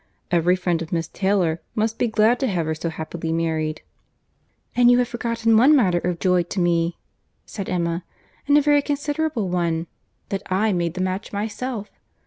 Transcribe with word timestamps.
Every 0.31 0.55
friend 0.55 0.81
of 0.81 0.91
Miss 0.91 1.07
Taylor 1.09 1.61
must 1.75 1.99
be 1.99 2.07
glad 2.07 2.39
to 2.39 2.47
have 2.47 2.65
her 2.65 2.73
so 2.73 2.89
happily 2.89 3.31
married." 3.31 3.83
"And 4.75 4.89
you 4.89 4.97
have 4.97 5.07
forgotten 5.07 5.55
one 5.55 5.75
matter 5.75 5.99
of 5.99 6.17
joy 6.17 6.41
to 6.41 6.59
me," 6.59 6.97
said 7.45 7.69
Emma, 7.69 8.03
"and 8.47 8.57
a 8.57 8.63
very 8.63 8.81
considerable 8.81 9.47
one—that 9.49 10.41
I 10.51 10.73
made 10.73 10.95
the 10.95 11.01
match 11.01 11.31
myself. 11.31 11.91